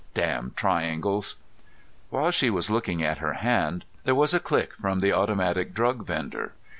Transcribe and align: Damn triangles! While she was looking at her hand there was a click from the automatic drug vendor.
Damn 0.15 0.53
triangles! 0.55 1.35
While 2.09 2.31
she 2.31 2.49
was 2.49 2.71
looking 2.71 3.03
at 3.03 3.19
her 3.19 3.33
hand 3.33 3.85
there 4.03 4.15
was 4.15 4.33
a 4.33 4.39
click 4.39 4.73
from 4.73 4.99
the 4.99 5.13
automatic 5.13 5.75
drug 5.75 6.07
vendor. 6.07 6.53